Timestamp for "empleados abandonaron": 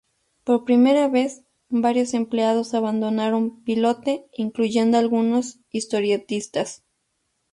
2.15-3.63